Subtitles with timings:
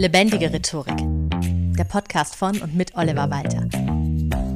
[0.00, 0.96] Lebendige Rhetorik.
[1.76, 3.68] Der Podcast von und mit Oliver Walter.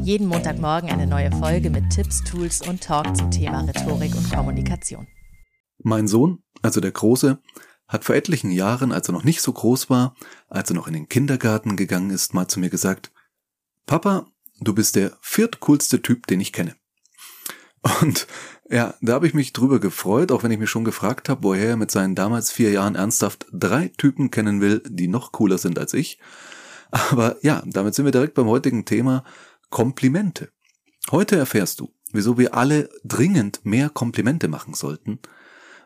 [0.02, 5.06] Jeden Montagmorgen eine neue Folge mit Tipps, Tools und Talk zum Thema Rhetorik und Kommunikation.
[5.82, 7.42] Mein Sohn, also der Große,
[7.86, 10.16] hat vor etlichen Jahren, als er noch nicht so groß war,
[10.48, 13.12] als er noch in den Kindergarten gegangen ist, mal zu mir gesagt,
[13.84, 14.26] Papa,
[14.60, 16.74] du bist der viertcoolste Typ, den ich kenne.
[18.00, 18.26] Und
[18.70, 21.70] ja, da habe ich mich drüber gefreut, auch wenn ich mich schon gefragt habe, woher
[21.70, 25.78] er mit seinen damals vier Jahren ernsthaft drei Typen kennen will, die noch cooler sind
[25.78, 26.18] als ich.
[26.90, 29.24] Aber ja, damit sind wir direkt beim heutigen Thema
[29.68, 30.50] Komplimente.
[31.10, 35.18] Heute erfährst du, wieso wir alle dringend mehr Komplimente machen sollten,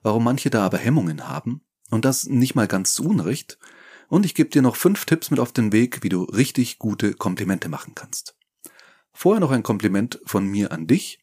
[0.03, 3.59] warum manche da aber Hemmungen haben und das nicht mal ganz zu Unrecht.
[4.09, 7.15] Und ich gebe dir noch fünf Tipps mit auf den Weg, wie du richtig gute
[7.15, 8.37] Komplimente machen kannst.
[9.13, 11.19] Vorher noch ein Kompliment von mir an dich.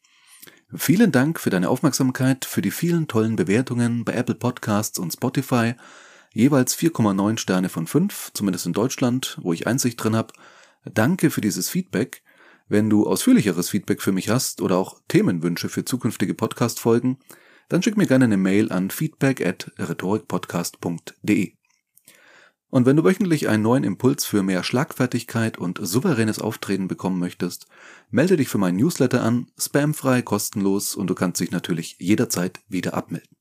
[0.74, 5.74] Vielen Dank für deine Aufmerksamkeit, für die vielen tollen Bewertungen bei Apple Podcasts und Spotify.
[6.32, 10.34] Jeweils 4,9 Sterne von 5, zumindest in Deutschland, wo ich Einsicht drin habe.
[10.84, 12.22] Danke für dieses Feedback.
[12.68, 17.18] Wenn du ausführlicheres Feedback für mich hast oder auch Themenwünsche für zukünftige Podcast-Folgen,
[17.68, 21.55] dann schick mir gerne eine Mail an feedback at rhetorikpodcast.de.
[22.68, 27.66] Und wenn du wöchentlich einen neuen Impuls für mehr Schlagfertigkeit und souveränes Auftreten bekommen möchtest,
[28.10, 32.94] melde dich für meinen Newsletter an, spamfrei, kostenlos und du kannst dich natürlich jederzeit wieder
[32.94, 33.36] abmelden.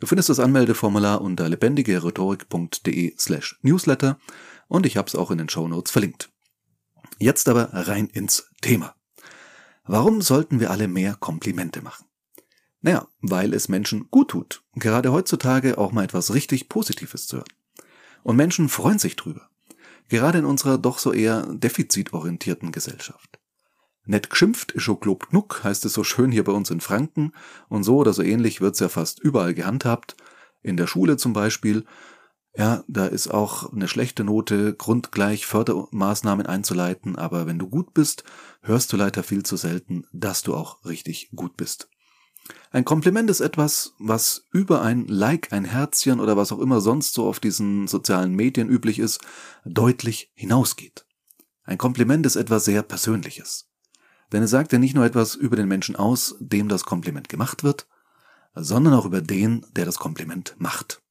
[0.00, 4.18] Du findest das Anmeldeformular unter lebendigerhetorik.de slash newsletter
[4.68, 6.30] und ich habe es auch in den Show Notes verlinkt.
[7.18, 8.94] Jetzt aber rein ins Thema.
[9.84, 12.06] Warum sollten wir alle mehr Komplimente machen?
[12.80, 17.48] Naja, weil es Menschen gut tut, gerade heutzutage auch mal etwas richtig Positives zu hören.
[18.26, 19.48] Und Menschen freuen sich drüber.
[20.08, 23.38] Gerade in unserer doch so eher defizitorientierten Gesellschaft.
[24.04, 27.30] Nett geschimpft ist schon glob genug, heißt es so schön hier bei uns in Franken.
[27.68, 30.16] Und so oder so ähnlich wird's ja fast überall gehandhabt.
[30.60, 31.84] In der Schule zum Beispiel.
[32.56, 38.24] Ja, da ist auch eine schlechte Note grundgleich Fördermaßnahmen einzuleiten, aber wenn du gut bist,
[38.60, 41.88] hörst du leider viel zu selten, dass du auch richtig gut bist.
[42.70, 47.14] Ein Kompliment ist etwas, was über ein Like, ein Herzchen oder was auch immer sonst
[47.14, 49.20] so auf diesen sozialen Medien üblich ist,
[49.64, 51.06] deutlich hinausgeht.
[51.64, 53.68] Ein Kompliment ist etwas sehr Persönliches.
[54.32, 57.64] Denn es sagt ja nicht nur etwas über den Menschen aus, dem das Kompliment gemacht
[57.64, 57.86] wird,
[58.54, 61.02] sondern auch über den, der das Kompliment macht.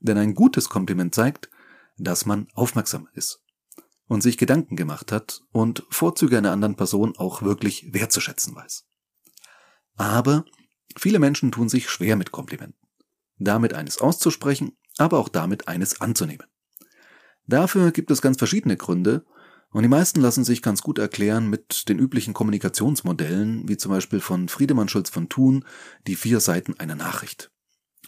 [0.00, 1.50] Denn ein gutes Kompliment zeigt,
[1.96, 3.42] dass man aufmerksam ist
[4.06, 8.87] und sich Gedanken gemacht hat und Vorzüge einer anderen Person auch wirklich wertzuschätzen weiß.
[9.98, 10.44] Aber
[10.96, 12.78] viele Menschen tun sich schwer mit Komplimenten.
[13.38, 16.46] Damit eines auszusprechen, aber auch damit eines anzunehmen.
[17.46, 19.24] Dafür gibt es ganz verschiedene Gründe,
[19.70, 24.20] und die meisten lassen sich ganz gut erklären mit den üblichen Kommunikationsmodellen, wie zum Beispiel
[24.20, 25.64] von Friedemann Schulz von Thun,
[26.06, 27.50] die vier Seiten einer Nachricht.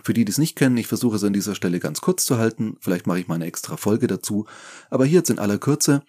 [0.02, 2.38] Für die, die es nicht kennen, ich versuche es an dieser Stelle ganz kurz zu
[2.38, 4.46] halten, vielleicht mache ich mal eine extra Folge dazu,
[4.88, 6.02] aber hier jetzt in aller Kürze.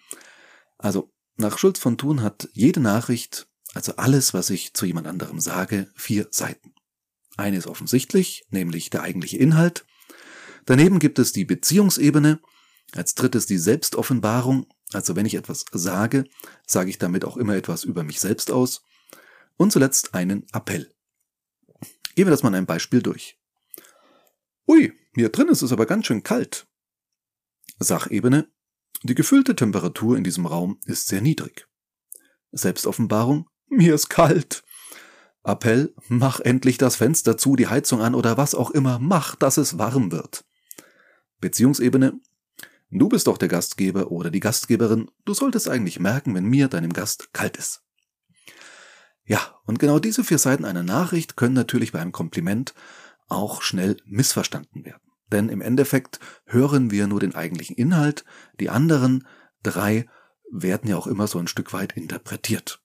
[0.78, 5.40] Also, nach Schulz von Thun hat jede Nachricht also alles, was ich zu jemand anderem
[5.40, 6.74] sage, vier Seiten.
[7.36, 9.86] Eine ist offensichtlich, nämlich der eigentliche Inhalt.
[10.66, 12.40] Daneben gibt es die Beziehungsebene.
[12.94, 14.66] Als drittes die Selbstoffenbarung.
[14.92, 16.24] Also wenn ich etwas sage,
[16.66, 18.84] sage ich damit auch immer etwas über mich selbst aus.
[19.56, 20.92] Und zuletzt einen Appell.
[22.14, 23.38] Gehen wir das mal einem Beispiel durch.
[24.68, 26.66] Ui, hier drin ist es aber ganz schön kalt.
[27.78, 28.48] Sachebene.
[29.02, 31.66] Die gefühlte Temperatur in diesem Raum ist sehr niedrig.
[32.52, 33.48] Selbstoffenbarung.
[33.68, 34.62] Mir ist kalt.
[35.44, 39.56] Appell, mach endlich das Fenster zu, die Heizung an oder was auch immer, mach, dass
[39.56, 40.44] es warm wird.
[41.40, 42.20] Beziehungsebene,
[42.90, 46.92] du bist doch der Gastgeber oder die Gastgeberin, du solltest eigentlich merken, wenn mir, deinem
[46.92, 47.82] Gast, kalt ist.
[49.24, 52.74] Ja, und genau diese vier Seiten einer Nachricht können natürlich bei einem Kompliment
[53.28, 55.02] auch schnell missverstanden werden.
[55.32, 58.24] Denn im Endeffekt hören wir nur den eigentlichen Inhalt,
[58.60, 59.26] die anderen
[59.62, 60.06] drei
[60.52, 62.81] werden ja auch immer so ein Stück weit interpretiert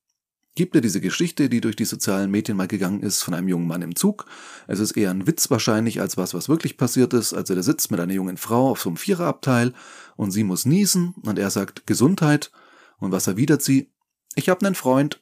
[0.58, 3.68] gibt ja diese Geschichte, die durch die sozialen Medien mal gegangen ist, von einem jungen
[3.68, 4.26] Mann im Zug.
[4.68, 7.34] Es ist eher ein Witz wahrscheinlich als was, was wirklich passiert ist.
[7.34, 9.74] Also der sitzt mit einer jungen Frau auf so einem Viererabteil
[10.16, 12.52] und sie muss niesen und er sagt Gesundheit.
[12.98, 13.92] Und was erwidert sie?
[14.36, 15.22] Ich habe einen Freund.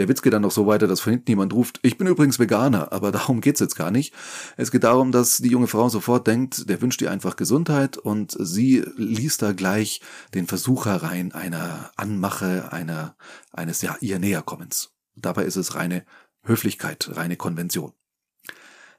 [0.00, 2.38] Der Witz geht dann noch so weiter, dass von hinten jemand ruft, ich bin übrigens
[2.38, 4.14] Veganer, aber darum geht's jetzt gar nicht.
[4.56, 8.34] Es geht darum, dass die junge Frau sofort denkt, der wünscht ihr einfach Gesundheit und
[8.40, 10.00] sie liest da gleich
[10.32, 13.14] den Versuch herein einer Anmache, einer,
[13.52, 14.94] eines ja ihr Näherkommens.
[15.16, 16.06] Dabei ist es reine
[16.44, 17.92] Höflichkeit, reine Konvention.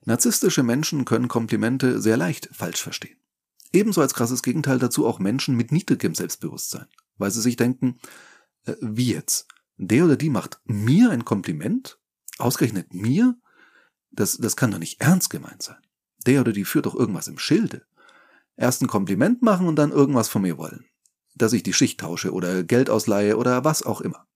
[0.06, 3.18] Narzisstische Menschen können Komplimente sehr leicht falsch verstehen.
[3.74, 6.86] Ebenso als krasses Gegenteil dazu auch Menschen mit niedrigem Selbstbewusstsein,
[7.18, 7.98] weil sie sich denken,
[8.68, 9.48] äh, wie jetzt?
[9.82, 12.00] Der oder die macht mir ein Kompliment,
[12.38, 13.36] ausgerechnet mir,
[14.12, 15.82] das, das kann doch nicht ernst gemeint sein.
[16.28, 17.86] Der oder die führt doch irgendwas im Schilde.
[18.56, 20.86] Erst ein Kompliment machen und dann irgendwas von mir wollen.
[21.34, 24.28] Dass ich die Schicht tausche oder Geld ausleihe oder was auch immer.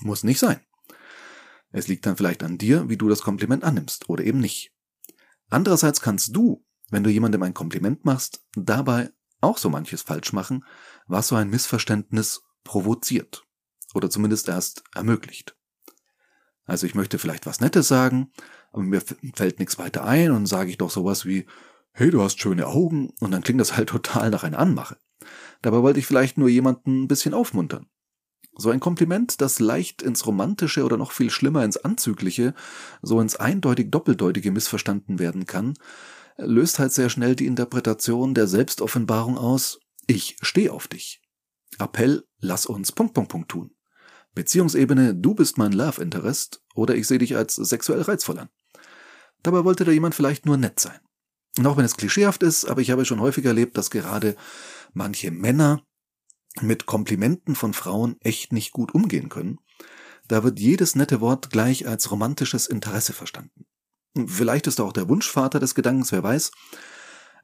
[0.00, 0.60] Muss nicht sein.
[1.70, 4.72] Es liegt dann vielleicht an dir, wie du das Kompliment annimmst oder eben nicht.
[5.50, 9.10] Andererseits kannst du, wenn du jemandem ein Kompliment machst, dabei
[9.42, 10.64] auch so manches falsch machen,
[11.06, 13.47] was so ein Missverständnis provoziert
[13.94, 15.56] oder zumindest erst ermöglicht.
[16.64, 18.30] Also ich möchte vielleicht was Nettes sagen,
[18.72, 21.46] aber mir fällt nichts weiter ein und sage ich doch sowas wie,
[21.92, 24.98] hey, du hast schöne Augen und dann klingt das halt total nach einer Anmache.
[25.62, 27.86] Dabei wollte ich vielleicht nur jemanden ein bisschen aufmuntern.
[28.54, 32.54] So ein Kompliment, das leicht ins Romantische oder noch viel schlimmer ins Anzügliche,
[33.02, 35.74] so ins eindeutig Doppeldeutige missverstanden werden kann,
[36.36, 41.22] löst halt sehr schnell die Interpretation der Selbstoffenbarung aus, ich stehe auf dich.
[41.78, 43.77] Appell, lass uns Punkt, Punkt, Punkt tun.
[44.34, 48.48] Beziehungsebene, du bist mein Love Interest oder ich sehe dich als sexuell reizvoll an.
[49.42, 51.00] Dabei wollte da jemand vielleicht nur nett sein.
[51.58, 54.36] Und auch wenn es klischeehaft ist, aber ich habe schon häufig erlebt, dass gerade
[54.92, 55.82] manche Männer
[56.60, 59.58] mit Komplimenten von Frauen echt nicht gut umgehen können.
[60.28, 63.66] Da wird jedes nette Wort gleich als romantisches Interesse verstanden.
[64.26, 66.50] Vielleicht ist auch der Wunschvater des Gedankens, wer weiß.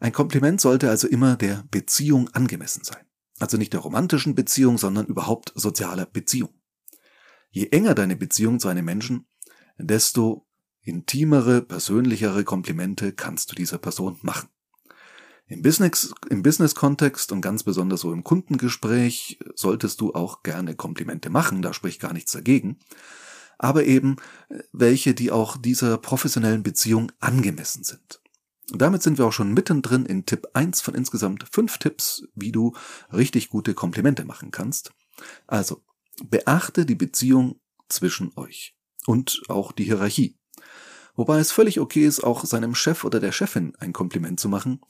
[0.01, 3.05] Ein Kompliment sollte also immer der Beziehung angemessen sein.
[3.39, 6.51] Also nicht der romantischen Beziehung, sondern überhaupt sozialer Beziehung.
[7.55, 9.27] Je enger deine Beziehung zu einem Menschen,
[9.79, 10.45] desto
[10.81, 14.49] intimere, persönlichere Komplimente kannst du dieser Person machen.
[15.47, 21.31] Im Business, im Business-Kontext und ganz besonders so im Kundengespräch solltest du auch gerne Komplimente
[21.31, 22.81] machen, da spricht gar nichts dagegen.
[23.57, 24.17] Aber eben
[24.73, 28.21] welche, die auch dieser professionellen Beziehung angemessen sind.
[28.73, 32.75] damit sind wir auch schon mittendrin in Tipp 1 von insgesamt fünf Tipps, wie du
[33.13, 34.93] richtig gute Komplimente machen kannst.
[35.47, 35.85] Also,
[36.23, 38.77] Beachte die Beziehung zwischen euch
[39.07, 40.39] und auch die Hierarchie.
[41.17, 44.81] Wobei es völlig okay ist, auch seinem Chef oder der Chefin ein Kompliment zu machen,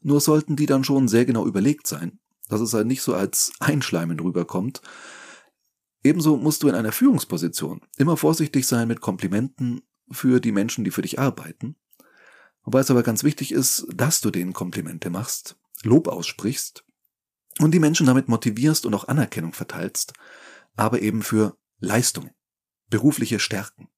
[0.00, 2.18] nur sollten die dann schon sehr genau überlegt sein,
[2.48, 4.80] dass es halt nicht so als Einschleimen rüberkommt.
[6.02, 10.90] Ebenso musst du in einer Führungsposition immer vorsichtig sein mit Komplimenten für die Menschen, die
[10.90, 11.76] für dich arbeiten.
[12.62, 16.84] Wobei es aber ganz wichtig ist, dass du denen Komplimente machst, Lob aussprichst
[17.58, 20.12] und die Menschen damit motivierst und auch Anerkennung verteilst,
[20.78, 22.30] aber eben für Leistungen,
[22.88, 23.88] berufliche Stärken.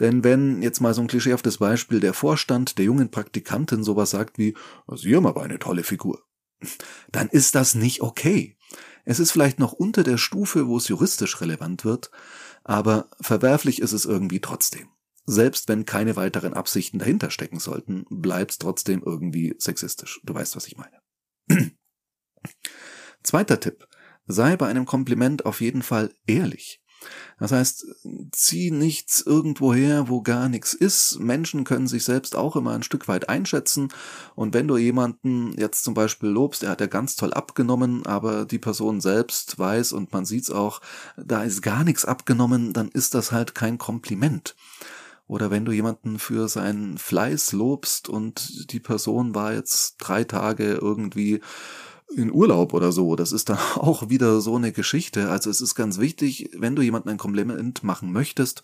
[0.00, 4.38] Denn wenn jetzt mal so ein klischeehaftes Beispiel der Vorstand der jungen Praktikantin sowas sagt
[4.38, 4.56] wie,
[4.94, 6.22] Sie haben aber eine tolle Figur,
[7.10, 8.56] dann ist das nicht okay.
[9.04, 12.10] Es ist vielleicht noch unter der Stufe, wo es juristisch relevant wird,
[12.64, 14.88] aber verwerflich ist es irgendwie trotzdem.
[15.26, 20.20] Selbst wenn keine weiteren Absichten dahinter stecken sollten, bleibt es trotzdem irgendwie sexistisch.
[20.24, 21.00] Du weißt, was ich meine.
[23.22, 23.86] Zweiter Tipp
[24.26, 26.80] sei bei einem Kompliment auf jeden Fall ehrlich.
[27.38, 27.86] Das heißt,
[28.32, 31.18] zieh nichts irgendwo her, wo gar nichts ist.
[31.18, 33.88] Menschen können sich selbst auch immer ein Stück weit einschätzen.
[34.34, 38.44] Und wenn du jemanden jetzt zum Beispiel lobst, er hat ja ganz toll abgenommen, aber
[38.44, 40.80] die Person selbst weiß und man sieht's auch,
[41.16, 44.54] da ist gar nichts abgenommen, dann ist das halt kein Kompliment.
[45.26, 50.74] Oder wenn du jemanden für seinen Fleiß lobst und die Person war jetzt drei Tage
[50.74, 51.40] irgendwie
[52.16, 53.16] in Urlaub oder so.
[53.16, 55.30] Das ist dann auch wieder so eine Geschichte.
[55.30, 58.62] Also es ist ganz wichtig, wenn du jemandem ein Kompliment machen möchtest,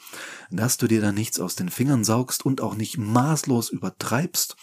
[0.51, 4.57] dass du dir da nichts aus den Fingern saugst und auch nicht maßlos übertreibst,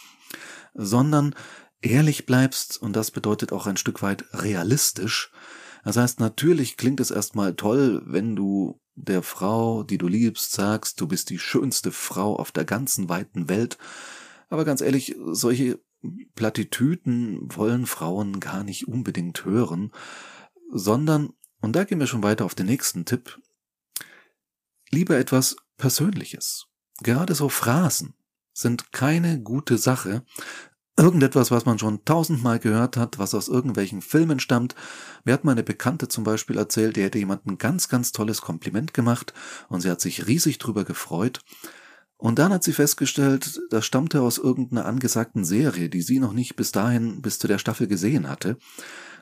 [0.74, 1.36] sondern
[1.82, 5.32] ehrlich bleibst und das bedeutet auch ein Stück weit realistisch.
[5.84, 11.00] Das heißt, natürlich klingt es erstmal toll, wenn du der Frau, die du liebst, sagst,
[11.00, 13.78] du bist die schönste Frau auf der ganzen weiten Welt.
[14.50, 15.80] Aber ganz ehrlich, solche
[16.36, 19.92] Plattitüten wollen Frauen gar nicht unbedingt hören,
[20.72, 23.40] sondern, und da gehen wir schon weiter auf den nächsten Tipp,
[24.90, 26.68] lieber etwas Persönliches.
[27.04, 28.16] Gerade so Phrasen
[28.54, 30.24] sind keine gute Sache.
[31.00, 34.74] Irgendetwas, was man schon tausendmal gehört hat, was aus irgendwelchen Filmen stammt.
[35.26, 38.96] Mir hat meine Bekannte zum Beispiel erzählt, die hätte jemand ein ganz, ganz tolles Kompliment
[38.96, 39.34] gemacht
[39.70, 41.42] und sie hat sich riesig drüber gefreut.
[42.18, 46.56] Und dann hat sie festgestellt, das stammte aus irgendeiner angesagten Serie, die sie noch nicht
[46.56, 48.58] bis dahin, bis zu der Staffel gesehen hatte.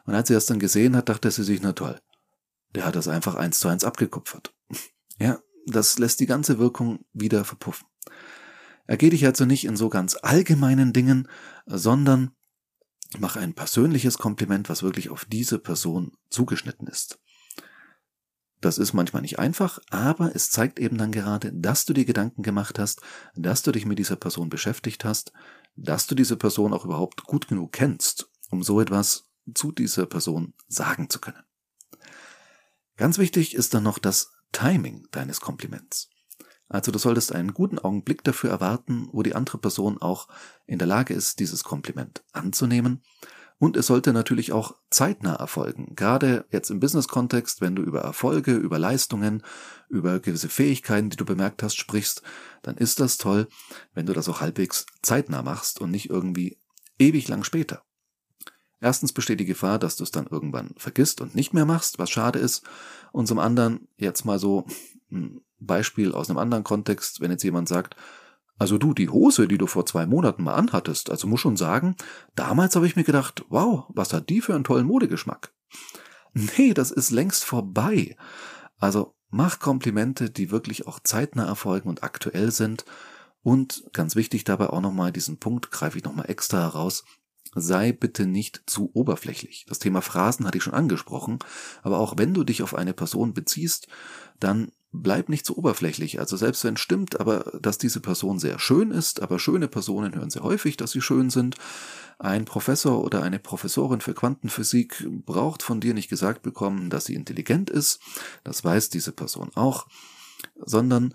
[0.06, 2.00] Und als sie das dann gesehen hat, dachte sie sich, na toll,
[2.74, 4.54] der hat das einfach eins zu eins abgekupfert.
[5.18, 7.88] Ja, das lässt die ganze Wirkung wieder verpuffen.
[8.86, 11.30] Ergeh dich also nicht in so ganz allgemeinen Dingen,
[11.66, 12.32] sondern
[13.18, 17.20] mach ein persönliches Kompliment, was wirklich auf diese Person zugeschnitten ist.
[18.65, 22.41] Das ist manchmal nicht einfach, aber es zeigt eben dann gerade, dass du dir Gedanken
[22.41, 23.00] gemacht hast,
[23.36, 25.34] dass du dich mit dieser Person beschäftigt hast,
[25.75, 30.55] dass du diese Person auch überhaupt gut genug kennst, um so etwas zu dieser Person
[30.67, 31.43] sagen zu können.
[32.98, 36.10] Ganz wichtig ist dann noch das Timing deines Kompliments.
[36.67, 40.27] Also du solltest einen guten Augenblick dafür erwarten, wo die andere Person auch
[40.65, 43.03] in der Lage ist, dieses Kompliment anzunehmen.
[43.58, 45.94] Und es sollte natürlich auch zeitnah erfolgen.
[45.96, 49.44] Gerade jetzt im Business-Kontext, wenn du über Erfolge, über Leistungen,
[49.88, 52.22] über gewisse Fähigkeiten, die du bemerkt hast, sprichst,
[52.64, 53.48] dann ist das toll,
[53.94, 56.60] wenn du das auch halbwegs zeitnah machst und nicht irgendwie
[57.00, 57.84] ewig lang später.
[58.82, 62.10] Erstens besteht die Gefahr, dass du es dann irgendwann vergisst und nicht mehr machst, was
[62.10, 62.64] schade ist.
[63.14, 64.66] Und zum anderen, jetzt mal so
[65.12, 67.96] ein Beispiel aus einem anderen Kontext, wenn jetzt jemand sagt,
[68.58, 71.96] also du, die Hose, die du vor zwei Monaten mal anhattest, also muss schon sagen,
[72.36, 75.54] damals habe ich mir gedacht, wow, was hat die für einen tollen Modegeschmack.
[76.34, 78.16] Nee, das ist längst vorbei.
[78.78, 82.86] Also mach Komplimente, die wirklich auch zeitnah erfolgen und aktuell sind.
[83.42, 87.04] Und ganz wichtig dabei auch nochmal diesen Punkt, greife ich nochmal extra heraus,
[87.54, 89.66] sei bitte nicht zu oberflächlich.
[89.68, 91.40] Das Thema Phrasen hatte ich schon angesprochen,
[91.84, 93.88] aber auch wenn du dich auf eine Person beziehst,
[94.40, 94.72] dann
[95.02, 96.20] bleib nicht zu oberflächlich.
[96.20, 100.30] Also selbst wenn stimmt, aber dass diese Person sehr schön ist, aber schöne Personen hören
[100.30, 101.56] sehr häufig, dass sie schön sind.
[102.18, 107.16] Ein Professor oder eine Professorin für Quantenphysik braucht von dir nicht gesagt bekommen, dass sie
[107.16, 108.00] intelligent ist.
[108.44, 109.88] Das weiß diese Person auch,
[110.58, 111.14] sondern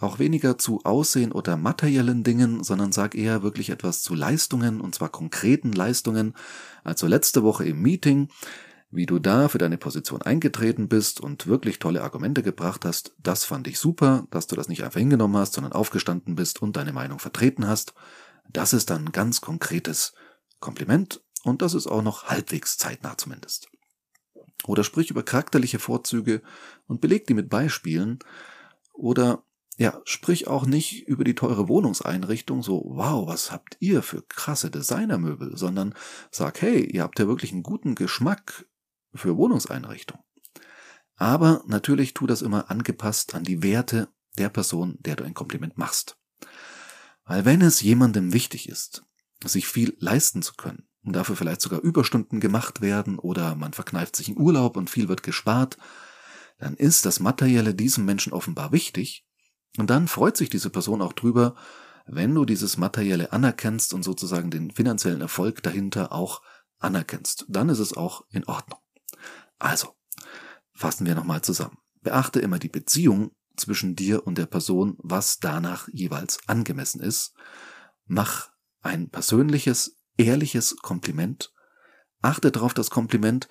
[0.00, 4.94] auch weniger zu Aussehen oder materiellen Dingen, sondern sag eher wirklich etwas zu Leistungen, und
[4.94, 6.34] zwar konkreten Leistungen.
[6.82, 8.28] Also letzte Woche im Meeting,
[8.92, 13.44] wie du da für deine Position eingetreten bist und wirklich tolle Argumente gebracht hast, das
[13.46, 16.92] fand ich super, dass du das nicht einfach hingenommen hast, sondern aufgestanden bist und deine
[16.92, 17.94] Meinung vertreten hast.
[18.50, 20.12] Das ist dann ganz konkretes
[20.60, 23.68] Kompliment und das ist auch noch halbwegs zeitnah zumindest.
[24.66, 26.42] Oder sprich über charakterliche Vorzüge
[26.86, 28.18] und beleg die mit Beispielen
[28.92, 29.42] oder
[29.78, 34.70] ja, sprich auch nicht über die teure Wohnungseinrichtung, so, wow, was habt ihr für krasse
[34.70, 35.94] Designermöbel, sondern
[36.30, 38.66] sag, hey, ihr habt ja wirklich einen guten Geschmack
[39.14, 40.20] für Wohnungseinrichtung.
[41.16, 45.78] Aber natürlich tu das immer angepasst an die Werte der Person, der du ein Kompliment
[45.78, 46.16] machst.
[47.24, 49.04] Weil wenn es jemandem wichtig ist,
[49.44, 54.16] sich viel leisten zu können und dafür vielleicht sogar Überstunden gemacht werden oder man verkneift
[54.16, 55.76] sich in Urlaub und viel wird gespart,
[56.58, 59.26] dann ist das Materielle diesem Menschen offenbar wichtig
[59.78, 61.54] und dann freut sich diese Person auch drüber,
[62.06, 66.42] wenn du dieses Materielle anerkennst und sozusagen den finanziellen Erfolg dahinter auch
[66.78, 67.46] anerkennst.
[67.48, 68.81] Dann ist es auch in Ordnung.
[69.62, 69.94] Also,
[70.72, 71.78] fassen wir nochmal zusammen.
[72.00, 77.34] Beachte immer die Beziehung zwischen dir und der Person, was danach jeweils angemessen ist.
[78.06, 78.50] Mach
[78.80, 81.52] ein persönliches, ehrliches Kompliment.
[82.22, 83.48] Achte darauf, das Kompliment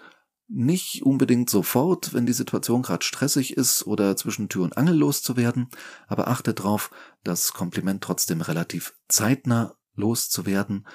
[0.50, 5.70] nicht unbedingt sofort, wenn die Situation gerade stressig ist oder zwischen Tür und Angel loszuwerden,
[6.08, 6.92] aber achte darauf,
[7.24, 10.86] das Kompliment trotzdem relativ zeitnah loszuwerden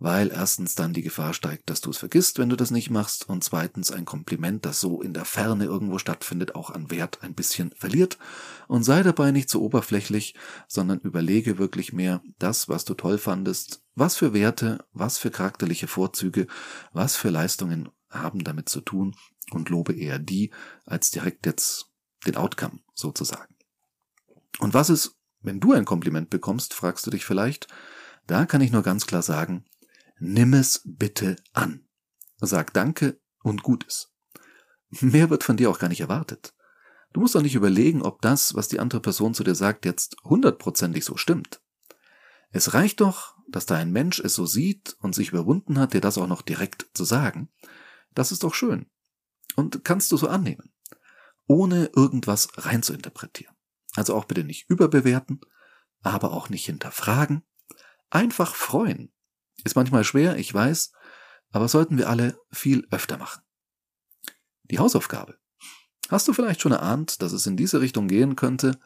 [0.00, 3.28] weil erstens dann die Gefahr steigt, dass du es vergisst, wenn du das nicht machst,
[3.28, 7.34] und zweitens ein Kompliment, das so in der Ferne irgendwo stattfindet, auch an Wert ein
[7.34, 8.18] bisschen verliert.
[8.66, 10.34] Und sei dabei nicht so oberflächlich,
[10.66, 15.86] sondern überlege wirklich mehr das, was du toll fandest, was für Werte, was für charakterliche
[15.86, 16.46] Vorzüge,
[16.94, 19.14] was für Leistungen haben damit zu tun
[19.50, 20.50] und lobe eher die,
[20.86, 21.90] als direkt jetzt
[22.26, 23.54] den Outcome sozusagen.
[24.60, 27.68] Und was ist, wenn du ein Kompliment bekommst, fragst du dich vielleicht,
[28.26, 29.64] da kann ich nur ganz klar sagen,
[30.22, 31.88] Nimm es bitte an.
[32.36, 34.12] Sag Danke und Gutes.
[35.00, 36.52] Mehr wird von dir auch gar nicht erwartet.
[37.14, 40.16] Du musst doch nicht überlegen, ob das, was die andere Person zu dir sagt, jetzt
[40.22, 41.62] hundertprozentig so stimmt.
[42.50, 46.02] Es reicht doch, dass da ein Mensch es so sieht und sich überwunden hat, dir
[46.02, 47.48] das auch noch direkt zu sagen.
[48.14, 48.90] Das ist doch schön.
[49.56, 50.70] Und kannst du so annehmen.
[51.46, 53.56] Ohne irgendwas reinzuinterpretieren.
[53.96, 55.40] Also auch bitte nicht überbewerten,
[56.02, 57.42] aber auch nicht hinterfragen.
[58.10, 59.10] Einfach freuen
[59.64, 60.92] ist manchmal schwer, ich weiß,
[61.50, 63.42] aber sollten wir alle viel öfter machen.
[64.64, 65.38] Die Hausaufgabe.
[66.08, 68.80] Hast du vielleicht schon erahnt, dass es in diese Richtung gehen könnte?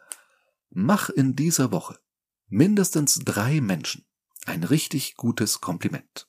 [0.69, 1.99] Mach in dieser Woche
[2.47, 4.05] mindestens drei Menschen
[4.45, 6.27] ein richtig gutes Kompliment.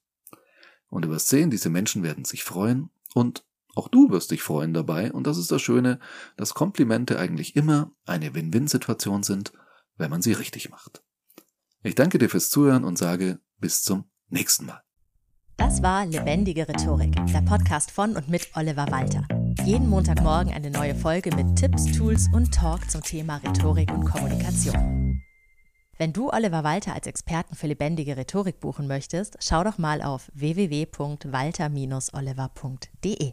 [0.89, 4.73] Und du wirst sehen, diese Menschen werden sich freuen und auch du wirst dich freuen
[4.73, 5.13] dabei.
[5.13, 6.01] Und das ist das Schöne,
[6.37, 9.53] dass Komplimente eigentlich immer eine Win-Win-Situation sind,
[9.97, 11.03] wenn man sie richtig macht.
[11.83, 14.83] Ich danke dir fürs Zuhören und sage bis zum nächsten Mal.
[15.57, 19.27] Das war Lebendige Rhetorik, der Podcast von und mit Oliver Walter.
[19.65, 25.23] Jeden Montagmorgen eine neue Folge mit Tipps, Tools und Talk zum Thema Rhetorik und Kommunikation.
[25.99, 30.31] Wenn du Oliver Walter als Experten für lebendige Rhetorik buchen möchtest, schau doch mal auf
[30.35, 33.33] www.walter-oliver.de.